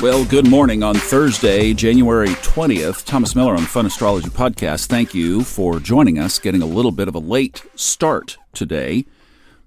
[0.00, 3.04] Well, good morning on Thursday, January 20th.
[3.04, 4.86] Thomas Miller on the Fun Astrology Podcast.
[4.86, 9.06] Thank you for joining us, getting a little bit of a late start today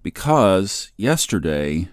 [0.04, 1.90] because yesterday,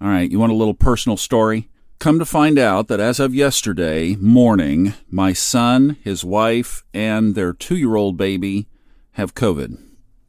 [0.00, 1.68] all right, you want a little personal story?
[2.00, 7.52] Come to find out that as of yesterday morning, my son, his wife, and their
[7.52, 8.66] two year old baby
[9.12, 9.78] have COVID.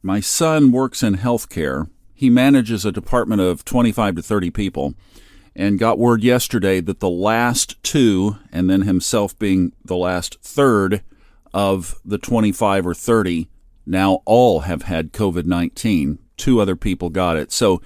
[0.00, 1.90] My son works in healthcare.
[2.14, 4.94] He manages a department of 25 to 30 people
[5.58, 11.02] and got word yesterday that the last two, and then himself being the last third
[11.52, 13.48] of the 25 or 30,
[13.84, 16.20] now all have had COVID 19.
[16.36, 17.50] Two other people got it.
[17.50, 17.82] So,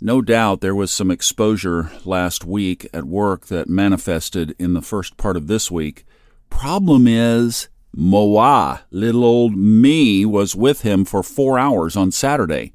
[0.00, 5.16] no doubt there was some exposure last week at work that manifested in the first
[5.16, 6.04] part of this week.
[6.50, 12.72] Problem is, Moa, little old me, was with him for four hours on Saturday.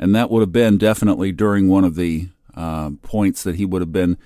[0.00, 3.80] And that would have been definitely during one of the uh, points that he would
[3.80, 4.18] have been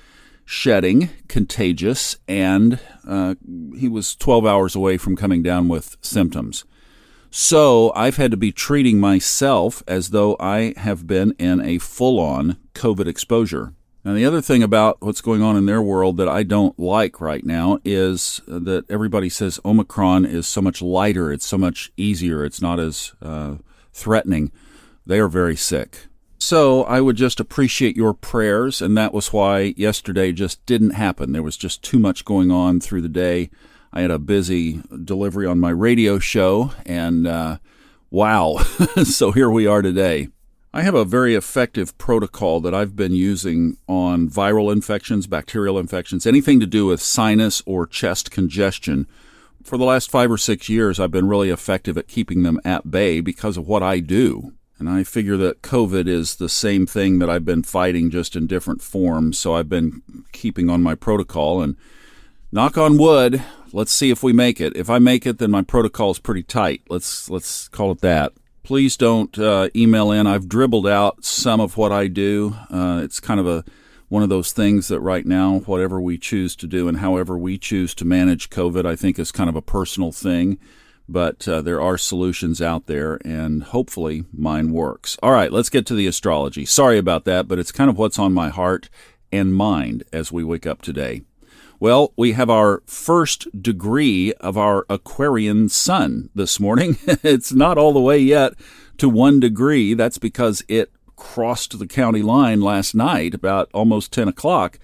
[0.45, 3.35] shedding, contagious, and uh,
[3.79, 6.65] he was 12 hours away from coming down with symptoms.
[7.31, 12.19] So I've had to be treating myself as though I have been in a full
[12.19, 13.75] on COVID exposure.
[14.05, 17.21] And the other thing about what's going on in their world that I don't like
[17.21, 22.45] right now is that everybody says Omicron is so much lighter, it's so much easier,
[22.45, 23.57] it's not as uh,
[23.93, 24.51] threatening.
[25.07, 26.09] They are very sick.
[26.43, 31.31] So I would just appreciate your prayers, and that was why yesterday just didn't happen.
[31.31, 33.49] There was just too much going on through the day.
[33.93, 37.59] I had a busy delivery on my radio show, and uh,
[38.11, 38.57] wow,
[39.05, 40.31] so here we are today.
[40.75, 46.27] I have a very effective protocol that I've been using on viral infections, bacterial infections,
[46.27, 49.07] anything to do with sinus or chest congestion.
[49.63, 52.91] For the last five or six years, I've been really effective at keeping them at
[52.91, 54.55] bay because of what I do.
[54.83, 58.49] And I figure that COVID is the same thing that I've been fighting just in
[58.49, 59.39] different forms.
[59.39, 60.03] So I've been
[60.33, 61.77] keeping on my protocol and
[62.51, 63.41] knock on wood,
[63.73, 64.77] let's see if we make it.
[64.77, 66.83] If I make it, then my protocol is pretty tight.
[66.89, 68.33] Let's let's call it that.
[68.65, 70.27] Please don't uh, email in.
[70.27, 72.57] I've dribbled out some of what I do.
[72.69, 73.65] Uh, it's kind of a
[74.09, 77.57] one of those things that right now, whatever we choose to do and however we
[77.57, 80.59] choose to manage COVID, I think is kind of a personal thing
[81.09, 85.19] but uh, there are solutions out there, and hopefully mine works.
[85.23, 86.65] All right, let's get to the astrology.
[86.65, 88.89] Sorry about that, but it's kind of what's on my heart
[89.31, 91.23] and mind as we wake up today.
[91.81, 96.97] Well, we have our first degree of our Aquarian sun this morning.
[97.07, 98.53] it's not all the way yet
[98.99, 99.95] to one degree.
[99.95, 104.79] That's because it crossed the county line last night about almost 10 o'clock.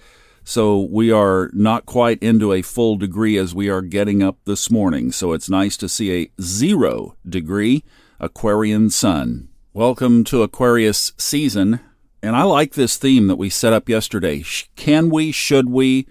[0.49, 4.71] So we are not quite into a full degree as we are getting up this
[4.71, 5.11] morning.
[5.11, 7.83] So it's nice to see a zero degree
[8.19, 9.49] Aquarian sun.
[9.73, 11.81] Welcome to Aquarius season.
[12.23, 14.43] And I like this theme that we set up yesterday.
[14.75, 16.07] Can we, should we,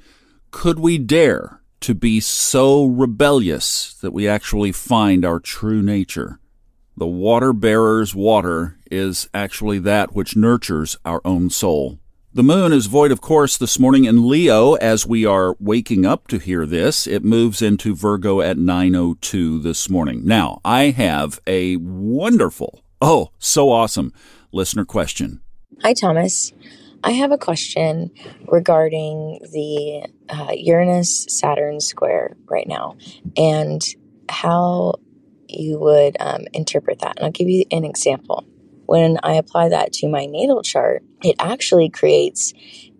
[0.52, 6.38] could we dare to be so rebellious that we actually find our true nature?
[6.96, 11.98] The water bearer's water is actually that which nurtures our own soul.
[12.38, 16.28] The moon is void of course this morning in Leo as we are waking up
[16.28, 17.04] to hear this.
[17.04, 20.24] It moves into Virgo at 9:02 this morning.
[20.24, 24.12] Now, I have a wonderful, oh, so awesome
[24.52, 25.40] listener question.
[25.82, 26.52] Hi Thomas.
[27.02, 28.12] I have a question
[28.46, 32.98] regarding the uh, Uranus Saturn square right now
[33.36, 33.82] and
[34.28, 34.94] how
[35.48, 37.16] you would um, interpret that.
[37.16, 38.44] And I'll give you an example
[38.88, 42.54] when I apply that to my natal chart, it actually creates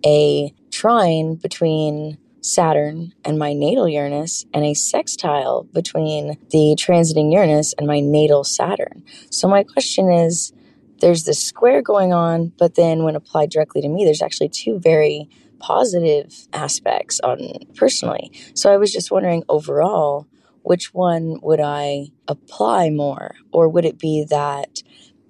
[0.05, 7.73] a trine between Saturn and my natal Uranus and a sextile between the transiting Uranus
[7.79, 9.03] and my natal Saturn.
[9.31, 10.53] So my question is
[11.01, 14.79] there's this square going on, but then when applied directly to me, there's actually two
[14.79, 15.27] very
[15.59, 17.39] positive aspects on
[17.77, 18.31] personally.
[18.53, 20.27] So I was just wondering overall,
[20.65, 23.37] which one would I apply more?
[23.53, 24.83] Or would it be that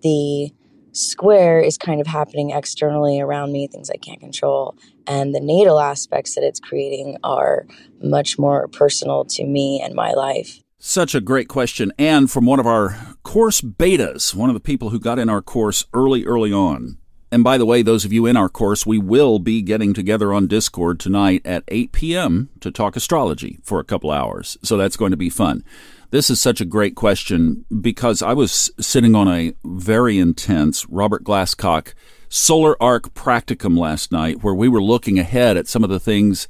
[0.02, 0.52] the
[0.92, 4.76] square is kind of happening externally around me, things I can't control.
[5.06, 7.66] And the natal aspects that it's creating are
[8.02, 10.60] much more personal to me and my life.
[10.78, 11.92] Such a great question.
[11.98, 15.42] And from one of our course betas, one of the people who got in our
[15.42, 16.98] course early, early on.
[17.30, 20.32] And by the way, those of you in our course, we will be getting together
[20.32, 22.48] on Discord tonight at 8 p.m.
[22.60, 24.56] to talk astrology for a couple hours.
[24.62, 25.62] So that's going to be fun.
[26.10, 31.22] This is such a great question because I was sitting on a very intense Robert
[31.22, 31.92] Glasscock
[32.30, 36.48] solar arc practicum last night where we were looking ahead at some of the things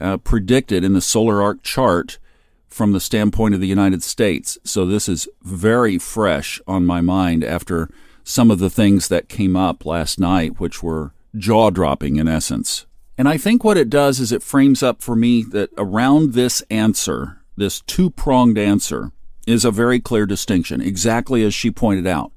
[0.00, 2.18] uh, predicted in the solar arc chart
[2.68, 4.58] from the standpoint of the United States.
[4.64, 7.88] So this is very fresh on my mind after
[8.24, 12.86] some of the things that came up last night, which were jaw dropping in essence.
[13.16, 16.60] And I think what it does is it frames up for me that around this
[16.70, 19.12] answer, this two pronged answer,
[19.46, 22.32] is a very clear distinction, exactly as she pointed out,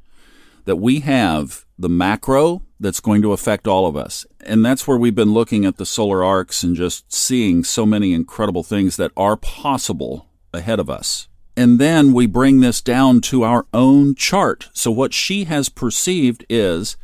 [0.66, 4.26] that we have the macro that's going to affect all of us.
[4.42, 8.14] And that's where we've been looking at the solar arcs and just seeing so many
[8.14, 11.28] incredible things that are possible ahead of us.
[11.58, 14.70] And then we bring this down to our own chart.
[14.74, 16.96] So what she has perceived is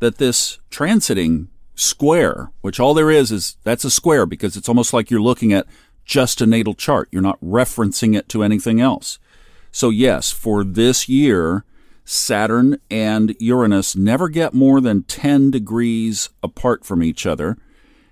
[0.00, 4.92] that this transiting square, which all there is is that's a square because it's almost
[4.92, 5.66] like you're looking at
[6.04, 7.08] just a natal chart.
[7.10, 9.18] You're not referencing it to anything else.
[9.70, 11.64] So yes, for this year,
[12.04, 17.56] Saturn and Uranus never get more than 10 degrees apart from each other.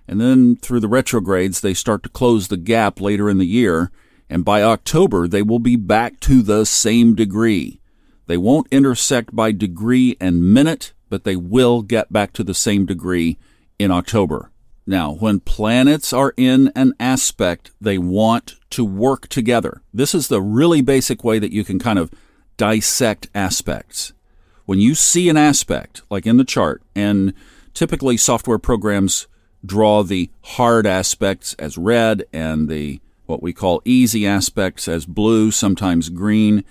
[0.06, 3.91] And then through the retrogrades, they start to close the gap later in the year
[4.31, 7.81] and by October they will be back to the same degree.
[8.26, 12.84] They won't intersect by degree and minute, but they will get back to the same
[12.84, 13.38] degree
[13.79, 14.50] in October.
[14.88, 19.82] Now, when planets are in an aspect, they want to work together.
[19.93, 22.11] This is the really basic way that you can kind of
[22.56, 24.14] dissect aspects.
[24.64, 27.35] When you see an aspect, like in the chart, and
[27.75, 29.26] typically software programs
[29.62, 35.50] draw the hard aspects as red and the what we call easy aspects as blue,
[35.50, 36.64] sometimes green.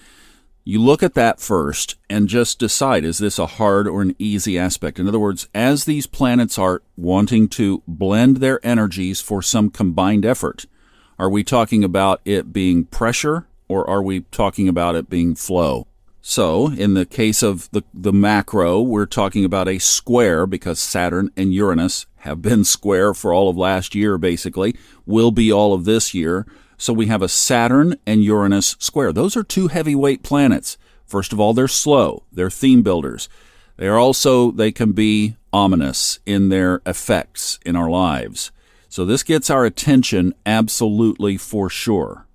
[0.67, 4.59] You look at that first and just decide is this a hard or an easy
[4.59, 4.99] aspect?
[4.99, 10.25] In other words, as these planets are wanting to blend their energies for some combined
[10.25, 10.65] effort,
[11.17, 15.87] are we talking about it being pressure or are we talking about it being flow?
[16.19, 21.31] So, in the case of the, the macro, we're talking about a square because Saturn
[21.37, 24.75] and Uranus have been square for all of last year, basically,
[25.05, 26.45] will be all of this year.
[26.77, 29.11] So we have a Saturn and Uranus square.
[29.11, 30.77] Those are two heavyweight planets.
[31.05, 32.23] First of all, they're slow.
[32.31, 33.29] They're theme builders.
[33.77, 38.51] They are also, they can be ominous in their effects in our lives.
[38.89, 42.25] So this gets our attention absolutely for sure.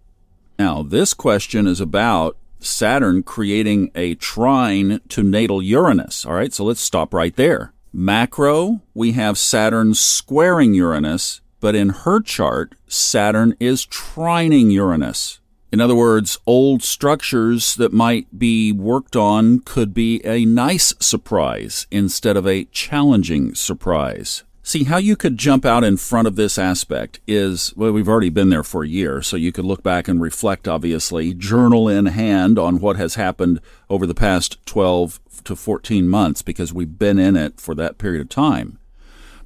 [0.59, 6.25] Now, this question is about Saturn creating a trine to natal Uranus.
[6.25, 7.73] All right, so let's stop right there.
[7.93, 15.39] Macro, we have Saturn squaring Uranus, but in her chart, Saturn is trining Uranus.
[15.71, 21.87] In other words, old structures that might be worked on could be a nice surprise
[21.91, 24.43] instead of a challenging surprise.
[24.65, 28.29] See, how you could jump out in front of this aspect is well, we've already
[28.29, 32.07] been there for a year, so you could look back and reflect, obviously, journal in
[32.07, 37.19] hand on what has happened over the past 12 to 14 months because we've been
[37.19, 38.79] in it for that period of time.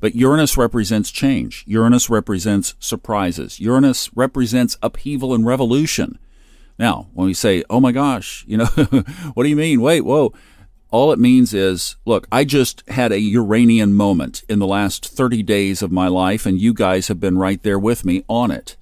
[0.01, 1.65] But Uranus represents change.
[1.67, 3.61] Uranus represents surprises.
[3.61, 6.19] Uranus represents upheaval and revolution.
[6.79, 9.81] Now, when we say, oh my gosh, you know, what do you mean?
[9.81, 10.33] Wait, whoa.
[10.91, 15.43] All it means is, look, I just had a Uranian moment in the last 30
[15.43, 18.77] days of my life, and you guys have been right there with me on it.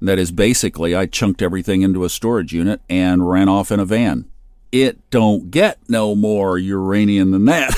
[0.00, 3.80] And that is basically, I chunked everything into a storage unit and ran off in
[3.80, 4.26] a van.
[4.72, 7.72] It don't get no more Uranian than that.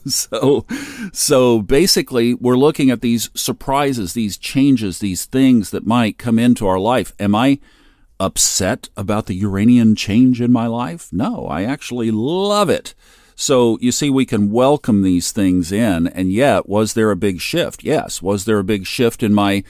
[0.06, 0.66] so,
[1.12, 6.66] so basically, we're looking at these surprises, these changes, these things that might come into
[6.66, 7.12] our life.
[7.18, 7.58] Am I
[8.20, 11.12] upset about the Uranian change in my life?
[11.12, 12.94] No, I actually love it.
[13.34, 16.06] So you see, we can welcome these things in.
[16.08, 17.82] And yet, was there a big shift?
[17.82, 18.22] Yes.
[18.22, 19.64] Was there a big shift in my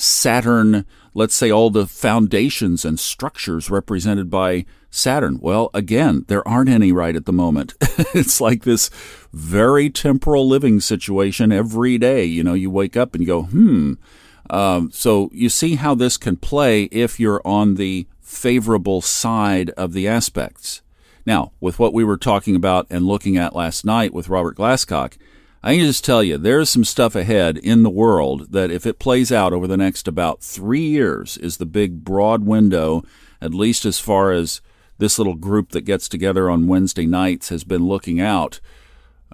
[0.00, 5.38] Saturn, let's say all the foundations and structures represented by Saturn?
[5.40, 7.74] Well, again, there aren't any right at the moment.
[7.80, 8.90] it's like this
[9.32, 12.24] very temporal living situation every day.
[12.24, 13.94] You know, you wake up and go, hmm,
[14.50, 19.92] um, so you see how this can play if you're on the favorable side of
[19.92, 20.82] the aspects.
[21.24, 25.16] Now, with what we were talking about and looking at last night with Robert Glasscock,
[25.62, 28.98] I can just tell you there's some stuff ahead in the world that if it
[28.98, 33.04] plays out over the next about three years is the big broad window,
[33.42, 34.62] at least as far as
[35.00, 38.60] this little group that gets together on Wednesday nights has been looking out.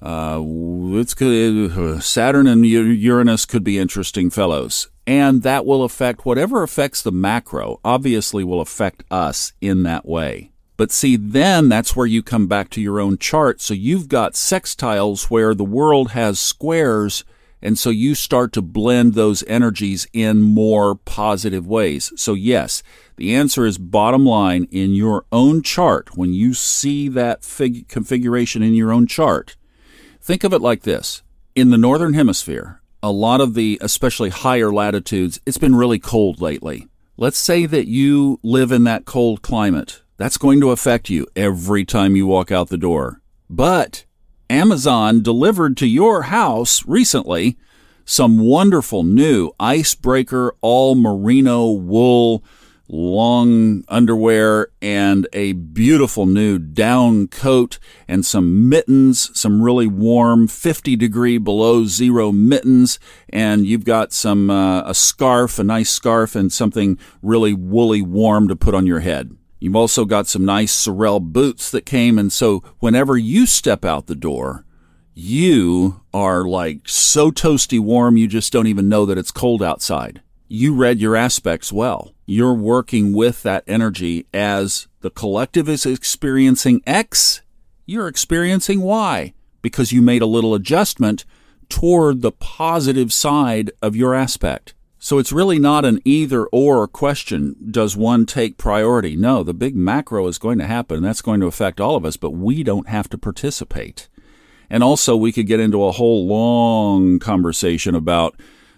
[0.01, 2.03] Uh, it's good.
[2.03, 7.79] Saturn and Uranus could be interesting fellows and that will affect whatever affects the macro,
[7.85, 10.51] obviously, will affect us in that way.
[10.77, 13.61] But see, then that's where you come back to your own chart.
[13.61, 17.25] So you've got sextiles where the world has squares,
[17.63, 22.13] and so you start to blend those energies in more positive ways.
[22.17, 22.83] So, yes,
[23.17, 26.17] the answer is bottom line in your own chart.
[26.17, 29.57] When you see that fig- configuration in your own chart,
[30.21, 31.23] think of it like this.
[31.55, 36.41] In the Northern Hemisphere, a lot of the, especially higher latitudes, it's been really cold
[36.41, 36.89] lately.
[37.17, 40.03] Let's say that you live in that cold climate.
[40.19, 43.23] That's going to affect you every time you walk out the door.
[43.49, 44.05] But
[44.51, 47.57] Amazon delivered to your house recently
[48.05, 52.45] some wonderful new icebreaker all merino wool
[52.89, 60.97] long underwear and a beautiful new down coat and some mittens, some really warm 50
[60.97, 62.99] degree below zero mittens.
[63.29, 68.49] And you've got some, uh, a scarf, a nice scarf and something really woolly warm
[68.49, 69.37] to put on your head.
[69.59, 72.19] You've also got some nice Sorel boots that came.
[72.19, 74.65] And so whenever you step out the door,
[75.15, 80.21] you are like so toasty warm, you just don't even know that it's cold outside.
[80.49, 82.15] You read your aspects well.
[82.25, 87.43] You're working with that energy as the collective is experiencing X,
[87.85, 91.25] you're experiencing Y because you made a little adjustment
[91.69, 94.75] toward the positive side of your aspect.
[95.01, 97.57] So it's really not an either or question.
[97.69, 99.17] Does one take priority?
[99.17, 101.03] No, the big macro is going to happen.
[101.03, 104.09] That's going to affect all of us, but we don't have to participate.
[104.71, 108.37] And also, we could get into a whole long conversation about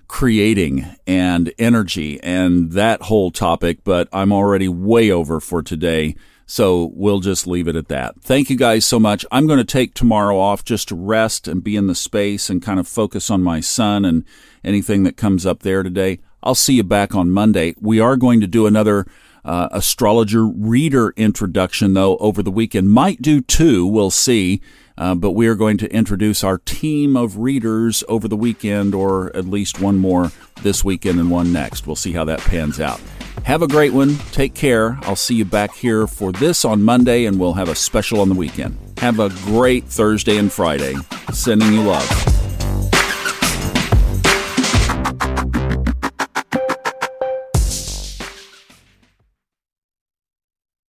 [0.08, 6.16] creating and energy and that whole topic, but I'm already way over for today.
[6.46, 8.22] So we'll just leave it at that.
[8.22, 9.26] Thank you guys so much.
[9.30, 12.62] I'm going to take tomorrow off just to rest and be in the space and
[12.62, 14.24] kind of focus on my son and
[14.64, 16.20] anything that comes up there today.
[16.42, 17.74] I'll see you back on Monday.
[17.78, 19.06] We are going to do another
[19.44, 22.88] uh, astrologer reader introduction though over the weekend.
[22.88, 23.86] Might do two.
[23.86, 24.62] We'll see.
[24.98, 29.34] Uh, but we are going to introduce our team of readers over the weekend, or
[29.34, 31.86] at least one more this weekend and one next.
[31.86, 33.00] We'll see how that pans out.
[33.44, 34.16] Have a great one.
[34.32, 34.98] Take care.
[35.02, 38.28] I'll see you back here for this on Monday, and we'll have a special on
[38.28, 38.76] the weekend.
[38.98, 40.96] Have a great Thursday and Friday.
[41.32, 42.37] Sending you love.